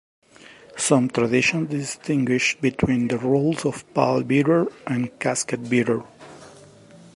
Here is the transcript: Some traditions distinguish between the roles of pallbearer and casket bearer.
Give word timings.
Some 0.77 1.09
traditions 1.11 1.69
distinguish 1.69 2.57
between 2.59 3.07
the 3.09 3.19
roles 3.19 3.65
of 3.67 3.83
pallbearer 3.93 4.65
and 4.87 5.11
casket 5.19 5.69
bearer. 5.69 6.03